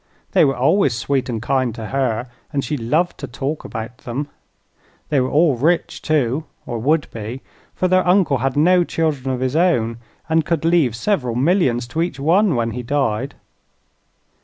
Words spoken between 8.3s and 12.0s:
had no children of his own and could leave several millions